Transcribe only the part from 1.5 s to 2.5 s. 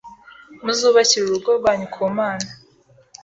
rwanyu ku Mana